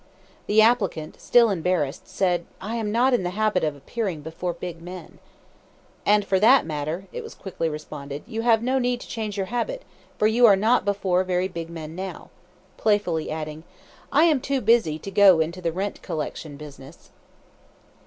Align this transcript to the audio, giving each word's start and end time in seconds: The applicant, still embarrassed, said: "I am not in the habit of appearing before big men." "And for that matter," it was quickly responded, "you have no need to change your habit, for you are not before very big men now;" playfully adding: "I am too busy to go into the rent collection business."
The 0.47 0.63
applicant, 0.63 1.21
still 1.21 1.51
embarrassed, 1.51 2.07
said: 2.07 2.47
"I 2.59 2.75
am 2.77 2.91
not 2.91 3.13
in 3.13 3.21
the 3.21 3.29
habit 3.37 3.63
of 3.63 3.75
appearing 3.75 4.21
before 4.21 4.53
big 4.53 4.81
men." 4.81 5.19
"And 6.07 6.25
for 6.25 6.39
that 6.39 6.65
matter," 6.65 7.05
it 7.13 7.21
was 7.21 7.35
quickly 7.35 7.69
responded, 7.69 8.23
"you 8.25 8.41
have 8.41 8.63
no 8.63 8.79
need 8.79 8.99
to 9.01 9.07
change 9.07 9.37
your 9.37 9.45
habit, 9.53 9.83
for 10.17 10.25
you 10.25 10.47
are 10.47 10.55
not 10.55 10.85
before 10.85 11.23
very 11.23 11.47
big 11.47 11.69
men 11.69 11.93
now;" 11.95 12.31
playfully 12.77 13.29
adding: 13.29 13.63
"I 14.11 14.23
am 14.23 14.41
too 14.41 14.59
busy 14.59 14.97
to 14.97 15.11
go 15.11 15.39
into 15.39 15.61
the 15.61 15.71
rent 15.71 16.01
collection 16.01 16.57
business." 16.57 17.11